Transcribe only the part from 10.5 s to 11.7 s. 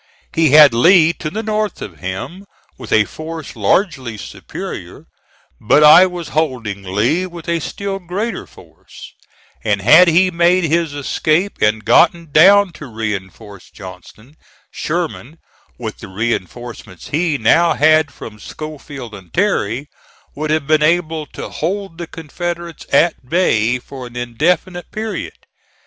his escape